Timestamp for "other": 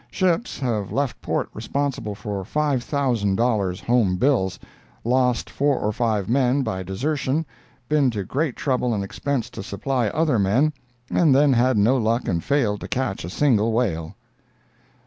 10.07-10.39